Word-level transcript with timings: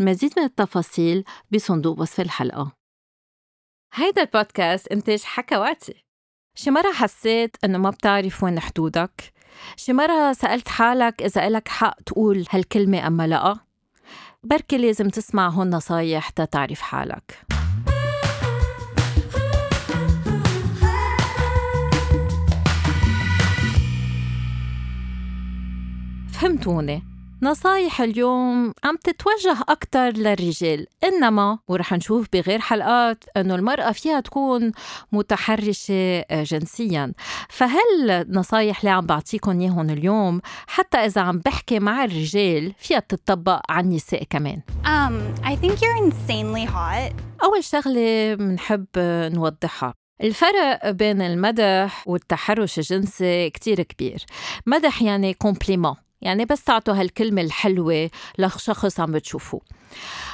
المزيد 0.00 0.32
من 0.36 0.44
التفاصيل 0.44 1.24
بصندوق 1.52 2.00
وصف 2.00 2.20
الحلقة. 2.20 2.72
هيدا 3.94 4.22
البودكاست 4.22 4.88
إنتاج 4.88 5.22
حكواتي 5.22 6.04
شي 6.54 6.70
مرة 6.70 6.92
حسيت 6.92 7.56
إنه 7.64 7.78
ما 7.78 7.90
بتعرف 7.90 8.44
وين 8.44 8.60
حدودك. 8.60 9.32
شي 9.76 9.92
مرة 9.92 10.32
سألت 10.32 10.68
حالك 10.68 11.22
إذا 11.22 11.46
إلك 11.46 11.68
حق 11.68 12.00
تقول 12.02 12.44
هالكلمة 12.50 13.06
أما 13.06 13.26
لأ 13.26 13.56
بركي 14.44 14.78
لازم 14.78 15.08
تسمع 15.08 15.48
هون 15.48 15.70
نصايح 15.70 16.28
تتعرف 16.30 16.80
حالك. 16.80 17.46
فهمتوني؟ 26.32 27.09
نصايح 27.42 28.00
اليوم 28.00 28.72
عم 28.84 28.96
تتوجه 28.96 29.56
أكثر 29.68 30.10
للرجال 30.10 30.86
إنما 31.04 31.58
ورح 31.68 31.92
نشوف 31.92 32.26
بغير 32.32 32.58
حلقات 32.58 33.24
أنه 33.36 33.54
المرأة 33.54 33.92
فيها 33.92 34.20
تكون 34.20 34.72
متحرشة 35.12 36.24
جنسيا. 36.30 37.12
فهل 37.48 38.10
النصايح 38.10 38.78
اللي 38.78 38.90
عم 38.90 39.06
بعطيكم 39.06 39.60
إياهم 39.60 39.90
اليوم 39.90 40.40
حتى 40.66 40.98
إذا 40.98 41.20
عم 41.20 41.38
بحكي 41.38 41.78
مع 41.78 42.04
الرجال 42.04 42.72
فيها 42.78 42.98
تطبق 42.98 43.60
على 43.68 43.84
النساء 43.84 44.24
كمان؟ 44.30 44.62
Um, 44.84 45.44
I 45.44 45.56
think 45.56 45.72
you're 45.80 46.10
insanely 46.10 46.66
hot. 46.66 47.12
أول 47.44 47.64
شغلة 47.64 48.34
بنحب 48.34 48.86
نوضحها. 49.34 49.94
الفرق 50.22 50.90
بين 50.90 51.22
المدح 51.22 52.08
والتحرش 52.08 52.78
الجنسي 52.78 53.50
كتير 53.50 53.82
كبير. 53.82 54.24
مدح 54.66 55.02
يعني 55.02 55.34
compliment 55.34 55.94
يعني 56.22 56.44
بس 56.44 56.64
تعطوا 56.64 56.94
هالكلمة 56.94 57.42
الحلوة 57.42 58.10
لشخص 58.38 59.00
عم 59.00 59.12
بتشوفوه 59.12 59.60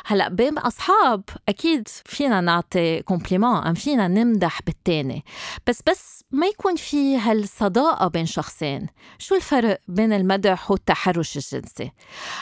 هلا 0.05 0.29
بين 0.29 0.59
أصحاب 0.59 1.23
أكيد 1.49 1.89
فينا 1.89 2.41
نعطي 2.41 3.03
compliment 3.03 3.57
أم 3.57 3.75
فينا 3.75 4.09
نمدح 4.09 4.63
بالتاني 4.63 5.25
بس 5.67 5.83
بس 5.87 6.25
ما 6.31 6.47
يكون 6.47 6.77
في 6.77 7.19
هالصداقة 7.19 8.09
بين 8.09 8.27
شخصين. 8.27 8.87
شو 9.19 9.35
الفرق 9.35 9.81
بين 9.89 10.13
المدح 10.13 10.71
والتحرش 10.71 11.37
الجنسي؟ 11.37 11.93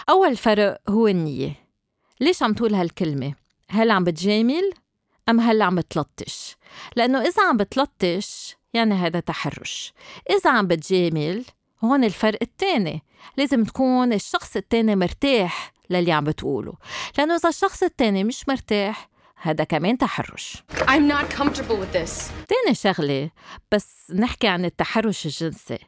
أول 0.09 0.37
فرق 0.37 0.81
هو 0.89 1.09
النية. 1.09 1.53
ليش 2.21 2.43
عم 2.43 2.55
تقول 2.55 2.75
هالكلمة؟ 2.75 3.35
هل 3.71 3.91
عم 3.91 4.05
بتجامل 4.05 4.73
أم 5.29 5.41
هل 5.41 5.63
عم 5.63 5.75
بتلطش؟ 5.75 6.57
لأنه 6.97 7.21
إذا 7.21 7.43
عم 7.49 7.57
بتلطش 7.57 8.57
يعني 8.75 8.95
هذا 8.95 9.21
تحرش. 9.21 9.93
إذا 10.31 10.51
عم 10.51 10.67
بتجامل 10.67 11.45
هون 11.85 12.05
الفرق 12.05 12.39
التاني. 12.43 13.03
لازم 13.37 13.65
تكون 13.65 14.13
الشخص 14.13 14.57
التاني 14.57 14.97
مرتاح 14.97 15.73
للي 15.91 16.13
عم 16.13 16.25
بتقوله. 16.25 16.73
لأنه 17.19 17.35
إذا 17.35 17.49
الشخص 17.49 17.83
التاني 17.83 18.25
مش 18.25 18.49
مرتاح 18.49 19.09
هذا 19.43 19.65
كمان 19.65 19.99
تحرش. 19.99 20.63
I'm 20.81 21.09
not 21.09 21.39
comfortable 21.39 21.77
with 21.77 21.93
this. 21.93 22.31
تاني 22.49 22.75
شغلة 22.75 23.31
بس 23.73 24.13
نحكي 24.15 24.49
عن 24.49 24.65
التحرش 24.65 25.27
الجنسي. 25.27 25.79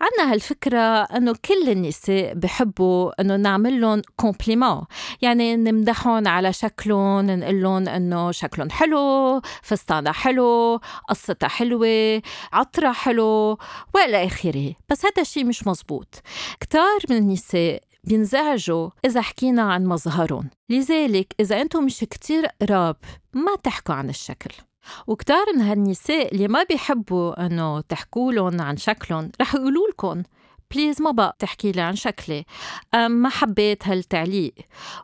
عنا 0.00 0.32
هالفكرة 0.32 0.78
أنه 1.02 1.34
كل 1.44 1.68
النساء 1.70 2.34
بحبوا 2.34 3.20
أنه 3.20 3.36
نعمل 3.36 3.80
لهم 3.80 4.02
كومبليمون 4.16 4.84
يعني 5.22 5.56
نمدحهم 5.56 6.28
على 6.28 6.52
شكلهم 6.52 7.26
نقول 7.26 7.62
لهم 7.62 7.88
أنه 7.88 8.30
شكلهم 8.30 8.70
حلو 8.70 9.40
فستانها 9.62 10.12
حلو 10.12 10.80
قصتها 11.08 11.48
حلوة 11.48 12.22
عطرها 12.52 12.92
حلو 12.92 13.58
وإلى 13.94 14.26
آخره. 14.26 14.74
بس 14.88 15.04
هذا 15.04 15.22
الشيء 15.22 15.44
مش 15.44 15.66
مزبوط. 15.66 16.22
كتار 16.60 16.98
من 17.10 17.16
النساء 17.16 17.82
بينزعجوا 18.06 18.90
إذا 19.04 19.20
حكينا 19.20 19.62
عن 19.62 19.86
مظهرهم. 19.86 20.50
لذلك 20.70 21.34
إذا 21.40 21.60
أنتم 21.60 21.84
مش 21.84 21.98
كتير 21.98 22.46
قراب 22.46 22.96
ما 23.32 23.56
تحكوا 23.56 23.94
عن 23.94 24.08
الشكل. 24.08 24.50
وكتار 25.06 25.46
من 25.54 25.60
هالنساء 25.60 26.34
اللي 26.34 26.48
ما 26.48 26.62
بيحبوا 26.62 27.46
إنه 27.46 27.80
تحكوا 27.80 28.32
عن 28.62 28.76
شكلهم 28.76 29.30
رح 29.40 29.54
يقولوا 29.54 29.88
لكم 29.88 30.22
بليز 30.74 31.02
ما 31.02 31.10
بقى 31.10 31.36
تحكي 31.38 31.72
لي 31.72 31.80
عن 31.80 31.96
شكلي. 31.96 32.44
ما 32.94 33.28
حبيت 33.28 33.88
هالتعليق. 33.88 34.54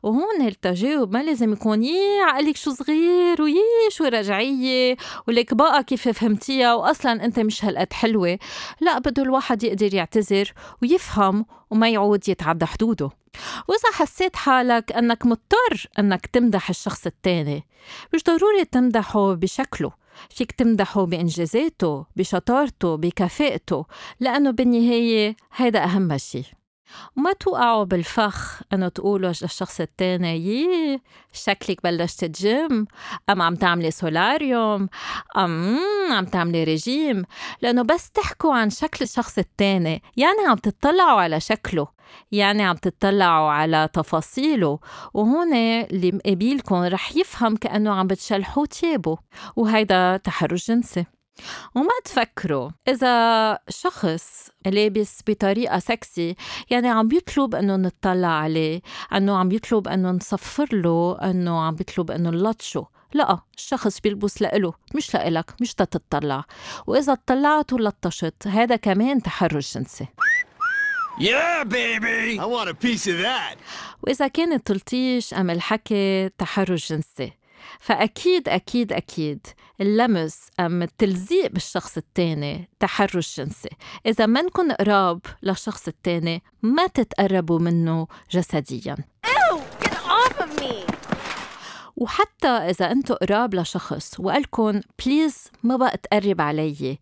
وهون 0.03 0.41
التجاوب 0.47 1.13
ما 1.13 1.23
لازم 1.23 1.53
يكون 1.53 1.83
يي 1.83 2.21
عقلك 2.21 2.57
شو 2.57 2.71
صغير 2.71 3.43
ويي 3.43 3.91
شو 3.91 4.05
رجعية 4.05 4.97
ولك 5.29 5.55
بقى 5.55 5.85
كيف 5.85 6.09
فهمتيها 6.09 6.75
وأصلا 6.75 7.25
أنت 7.25 7.39
مش 7.41 7.65
هالقد 7.65 7.93
حلوة. 7.93 8.39
لا 8.81 8.99
بده 8.99 9.23
الواحد 9.23 9.63
يقدر 9.63 9.95
يعتذر 9.95 10.53
ويفهم 10.83 11.47
وما 11.71 11.89
يعود 11.89 12.29
يتعدى 12.29 12.67
حدوده. 12.67 13.11
وإذا 13.69 13.93
حسيت 13.93 14.37
حالك 14.37 14.93
أنك 14.93 15.27
مضطر 15.27 15.87
أنك 15.99 16.27
تمدح 16.27 16.69
الشخص 16.69 17.07
التاني 17.07 17.67
مش 18.15 18.23
ضروري 18.25 18.65
تمدحه 18.65 19.35
بشكله. 19.35 20.02
فيك 20.31 20.53
تمدحه 20.53 21.05
بإنجازاته 21.05 22.07
بشطارته 22.17 22.97
بكفاءته 22.97 23.85
لأنه 24.21 24.51
بالنهاية 24.51 25.37
هيدا 25.57 25.85
أهم 25.85 26.19
شيء 26.19 26.45
وما 27.17 27.33
توقعوا 27.33 27.85
بالفخ 27.85 28.63
إنه 28.73 28.89
تقولوا 28.89 29.29
للشخص 29.29 29.81
التاني 29.81 30.37
يي 30.37 31.01
شكلك 31.33 31.83
بلشت 31.85 32.25
جيم 32.25 32.87
أم 33.31 33.43
عم 33.43 33.55
تعملي 33.55 33.91
solarium؟ 33.91 34.89
أم 35.37 35.79
عم 36.11 36.25
تعملي 36.25 36.65
رجيم 36.65 37.25
لأنه 37.63 37.83
بس 37.83 38.11
تحكوا 38.11 38.55
عن 38.55 38.71
شكل 38.71 38.99
الشخص 39.05 39.39
التاني 39.39 40.03
يعني 40.17 40.39
عم 40.49 40.57
تطلعوا 40.57 41.21
على 41.21 41.41
شكله 41.41 41.89
يعني 42.33 42.63
عم 42.63 42.77
تطلعوا 42.77 43.51
على 43.51 43.89
تفاصيله. 43.93 44.79
وهون 45.15 45.55
اللي 45.55 46.13
مقابلكم 46.13 46.77
رح 46.77 47.17
يفهم 47.17 47.57
كأنه 47.57 47.95
عم 47.95 48.07
بتشلحوا 48.07 48.67
تيابه. 48.67 49.19
وهيدا 49.57 50.17
تحرش 50.17 50.69
جنسي. 50.69 51.05
وما 51.75 51.91
تفكروا 52.05 52.71
إذا 52.89 53.59
شخص 53.69 54.51
لابس 54.67 55.21
بطريقة 55.27 55.79
سكسي 55.79 56.37
يعني 56.71 56.89
عم 56.89 57.09
بيطلب 57.09 57.55
إنه 57.55 57.77
نطلع 57.77 58.29
عليه 58.29 58.81
إنه 59.15 59.37
عم 59.37 59.49
بيطلب 59.49 59.89
إنه 59.89 60.11
نصفر 60.11 60.69
له 60.73 61.19
إنه 61.23 61.61
عم 61.61 61.75
بيطلب 61.75 62.11
إنه 62.11 62.31
نلطشه 62.31 62.87
لا 63.15 63.39
الشخص 63.57 64.01
بيلبس 64.01 64.43
لإله 64.43 64.73
مش 64.95 65.15
لإلك 65.15 65.55
مش 65.61 65.75
تتطلع 65.75 66.45
وإذا 66.87 67.13
اطلعت 67.13 67.73
ولطشت 67.73 68.47
هذا 68.47 68.77
كمان 68.77 69.23
تحرش 69.23 69.75
جنسي 69.79 70.07
Yeah, 71.19 71.65
baby! 71.65 72.39
I 72.41 72.47
want 72.47 72.69
a 72.71 72.75
piece 72.75 73.07
of 73.07 73.19
that. 73.23 73.57
وإذا 74.03 74.29
كان 74.29 74.53
التلطيش 74.53 75.35
أم 75.35 75.51
الحكي 75.51 76.29
تحرش 76.29 76.93
جنسي 76.93 77.33
فأكيد 77.81 78.49
أكيد 78.49 78.93
أكيد 78.93 79.47
اللمس 79.81 80.49
أم 80.61 80.83
التلزيق 80.83 81.51
بالشخص 81.51 81.97
التاني 81.97 82.69
تحرش 82.81 83.41
جنسي. 83.41 83.69
إذا 84.07 84.27
منكن 84.27 84.73
قراب 84.73 85.21
للشخص 85.43 85.89
التاني 85.89 86.43
ما 86.63 86.87
تتقربوا 86.87 87.59
منه 87.59 88.07
جسدياً! 88.31 88.97
وحتى 91.97 92.49
إذا 92.49 92.93
أنتوا 92.93 93.17
قراب 93.17 93.55
لشخص 93.55 94.21
وقالكن 94.21 94.81
please 95.05 95.45
ما 95.63 95.77
بقى 95.77 95.97
تقرب 95.97 96.41
علي. 96.41 96.99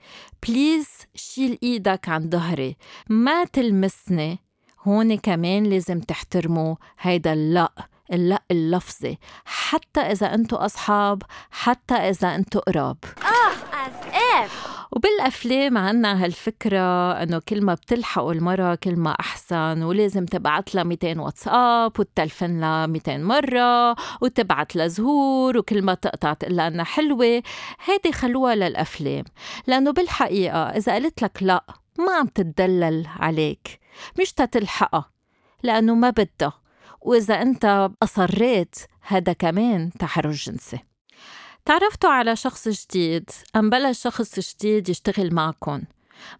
please 0.49 0.89
شيل 1.15 1.59
إيدك 1.63 2.09
عن 2.09 2.31
ظهري. 2.31 2.77
ما 3.09 3.45
تلمسني. 3.45 4.39
هون 4.83 5.17
كمان 5.17 5.65
لازم 5.65 6.01
تحترموا 6.01 6.75
هيدا 7.01 7.33
اللأ 7.33 7.73
اللأ 8.13 8.43
اللفظي 8.51 9.19
حتى 9.45 10.01
إذا 10.01 10.35
أنتوا 10.35 10.65
أصحاب 10.65 11.23
حتى 11.51 11.95
إذا 11.95 12.35
أنتوا 12.35 12.61
قراب. 12.61 12.97
As 13.73 14.07
if! 14.15 14.71
وبالأفلام 14.93 15.79
عنا 15.79 16.25
هالفكرة 16.25 17.13
إنه 17.13 17.41
كل 17.49 17.65
ما 17.65 17.75
بتلحقوا 17.75 18.33
المرة 18.33 18.75
كل 18.75 18.97
ما 18.97 19.11
أحسن 19.11 19.83
ولازم 19.83 20.27
تبعت 20.27 20.75
لها 20.75 20.85
200 20.85 21.21
واتساب 21.21 22.01
وتلفن 22.01 22.61
لها 22.61 22.87
200 22.87 23.19
مرة 23.19 23.97
وتبعت 24.21 24.77
لها 24.77 24.87
زهور 24.87 25.59
وكل 25.59 25.83
ما 25.83 25.95
تقطع 25.95 26.33
تقول 26.33 26.57
لها 26.57 26.69
إنها 26.69 26.85
حلوة. 26.85 27.43
هيدي 27.85 28.13
خلوها 28.13 28.55
للأفلام. 28.55 29.25
لأنه 29.67 29.91
بالحقيقة 29.91 30.63
إذا 30.63 30.93
قالت 30.93 31.23
لك 31.23 31.43
لا 31.43 31.65
ما 31.99 32.13
عم 32.15 32.27
تتدلل 32.27 33.07
عليك. 33.19 33.81
مش 34.21 34.33
تتلحقها 34.33 35.11
لأنه 35.63 35.95
ما 35.95 36.11
بدها. 36.11 36.53
وإذا 37.01 37.43
أنت 37.43 37.91
أصريت 38.03 38.77
هذا 39.03 39.33
كمان 39.33 39.91
تحرش 39.99 40.51
جنسي. 40.51 40.79
تعرفتوا 41.65 42.11
على 42.11 42.37
شخص 42.37 42.69
جديد 42.69 43.31
أم 43.57 43.71
بلش 43.71 44.03
شخص 44.03 44.55
جديد 44.55 44.89
يشتغل 44.89 45.35
معكم 45.35 45.83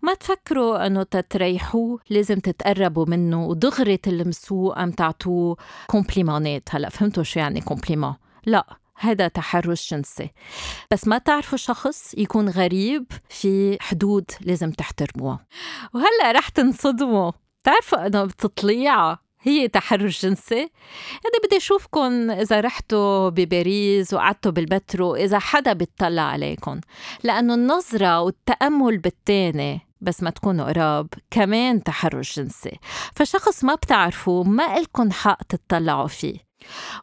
ما 0.03 0.15
تفكروا 0.15 0.87
إنه 0.87 1.03
تتريحوه 1.03 2.01
لازم 2.11 2.41
تتقربوا 2.41 3.07
منه 3.07 3.47
ودغري 3.47 3.97
تلمسوه 3.97 4.83
أم 4.83 4.91
تعطوه 4.91 5.57
compliment 5.87 6.55
ات. 6.55 6.69
هلا 6.71 6.89
فهمتوا 6.89 7.23
شو 7.23 7.41
يعني 7.41 7.61
compliment؟ 7.61 8.15
لا 8.47 8.67
هذا 8.97 9.29
تحرش 9.29 9.95
جنسي. 9.95 10.31
بس 10.91 11.09
ما 11.09 11.19
تعرفوا 11.19 11.59
شخص 11.59 12.15
يكون 12.19 12.49
غريب 12.49 13.07
في 13.29 13.79
حدود 13.81 14.31
لازم 14.41 14.71
تحترموها 14.71 15.47
وهلا 15.95 16.33
رح 16.33 16.49
تنصدموا. 16.49 17.33
تعرفوا 17.65 18.07
إنه 18.07 18.25
بتطليعة 18.25 19.30
هي 19.43 19.69
تحرش 19.69 20.27
جنسي. 20.27 20.59
يعني 20.59 21.37
بدي 21.45 21.57
اشوفكم 21.57 22.31
إذا 22.31 22.61
رحتوا 22.61 23.29
بباريس 23.29 24.15
وقعدتوا 24.15 24.53
بالمترو 24.53 25.15
إذا 25.15 25.39
حدا 25.39 25.73
بيطلع 25.73 26.23
عليكم 26.23 26.81
لأنه 27.23 27.55
النظرة 27.55 28.21
والتأمل 28.21 28.99
بالتاني 28.99 29.81
بس 30.01 30.23
ما 30.23 30.31
تكونوا 30.31 30.73
قراب 30.73 31.09
كمان 31.31 31.83
تحرش 31.83 32.37
جنسي. 32.37 32.79
فشخص 33.17 33.65
ما 33.65 33.75
بتعرفوه 33.75 34.45
ما 34.45 34.79
إلكن 34.79 35.13
حق 35.13 35.43
تطلعوا 35.43 36.07
فيه. 36.07 36.50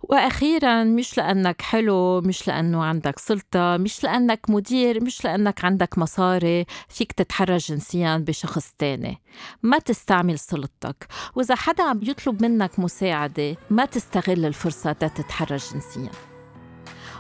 وأخيرا 0.04 0.84
مش 0.84 1.18
لأنك 1.18 1.62
حلو 1.62 2.22
مش 2.22 2.48
لأنه 2.48 2.84
عندك 2.84 3.20
سلطة 3.20 3.78
مش 3.78 4.04
لأنك 4.04 4.50
مدير 4.50 5.04
مش 5.04 5.26
لأنك 5.26 5.66
عندك 5.66 5.98
مصاري 5.98 6.66
فيك 6.90 7.12
تتحرش 7.12 7.72
جنسيا 7.72 8.18
بشخص 8.18 8.74
تاني. 8.78 9.22
ما 9.64 9.80
تستعمل 9.80 10.40
سلطتك. 10.40 11.08
وإذا 11.36 11.56
حدا 11.56 11.84
عم 11.84 12.00
يطلب 12.04 12.42
منك 12.44 12.80
مساعدة 12.80 13.56
ما 13.70 13.86
تستغل 13.86 14.46
الفرصة 14.46 14.92
تتحرش 14.92 15.74
جنسيا. 15.74 16.37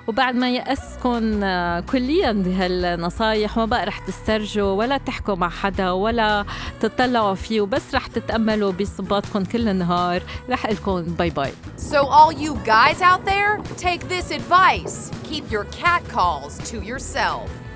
وبعد 0.07 0.36
ما 0.36 0.51
يأسكم 0.51 1.44
آه، 1.44 1.80
كليا 1.80 2.31
بهالنصايح 2.31 3.57
ما 3.57 3.65
بقى 3.65 3.86
رح 3.86 4.00
تسترجوا 4.00 4.71
ولا 4.71 4.98
تحكوا 4.98 5.36
مع 5.36 5.50
حدا 5.50 5.92
ولا 5.92 6.45
تطلعوا 6.80 7.36
فيه 7.36 7.62
وبس 7.62 7.95
رح 7.95 8.07
تتأملوا 8.07 8.71
بصباتكم 8.71 9.44
كل 9.44 9.68
النهار. 9.68 10.21
رح 10.50 10.65
لكم 10.65 11.01
باي 11.01 11.30
باي. 11.30 11.51
So, 11.77 11.95
all 11.95 12.31
you 12.31 12.54
guys 12.65 13.01
out 13.01 13.25
there, 13.25 13.62
take 13.77 14.01
this 14.09 14.31
advice. 14.31 15.12
Keep 15.30 15.51
your 15.51 15.65
cat 15.83 16.01
calls 16.15 16.71
to 16.71 16.77
yourself. 16.92 17.67